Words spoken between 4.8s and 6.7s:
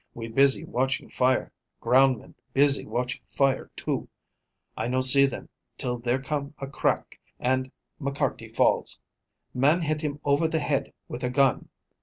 no see them till there come a